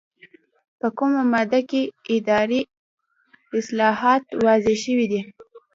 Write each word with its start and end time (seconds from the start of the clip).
په 0.79 0.87
کومه 0.97 1.21
ماده 1.33 1.61
کې 1.69 1.81
اداري 2.15 2.61
اصلاحات 3.59 4.23
واضح 4.45 4.75
شوي 4.85 5.05
دي؟ 5.11 5.21